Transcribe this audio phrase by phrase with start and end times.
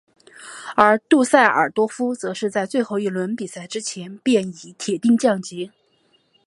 [0.75, 5.69] 而杜塞尔多夫则是在最后一轮比赛之前便已铁定降级。